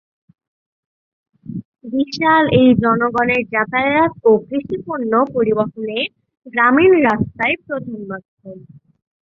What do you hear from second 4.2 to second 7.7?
ও কৃষিপণ্য পরিবহনে গ্রামীণ রাস্তাই